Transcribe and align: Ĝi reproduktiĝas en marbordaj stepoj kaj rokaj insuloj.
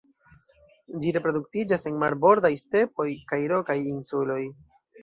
Ĝi 1.03 1.13
reproduktiĝas 1.17 1.85
en 1.91 2.01
marbordaj 2.05 2.53
stepoj 2.65 3.09
kaj 3.35 3.41
rokaj 3.55 3.79
insuloj. 3.95 4.45